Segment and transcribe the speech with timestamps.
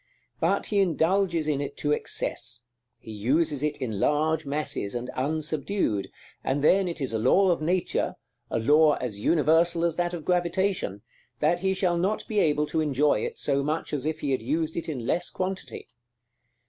[0.39, 2.63] But he indulges in it to excess;
[2.99, 6.07] he uses it in large masses, and unsubdued;
[6.43, 8.15] and then it is a law of Nature,
[8.49, 11.03] a law as universal as that of gravitation,
[11.39, 14.41] that he shall not be able to enjoy it so much as if he had
[14.41, 15.87] used it in less quantity.